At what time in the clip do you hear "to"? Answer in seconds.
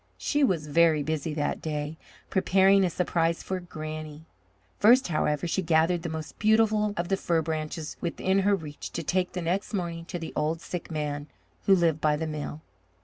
8.93-9.03, 10.05-10.17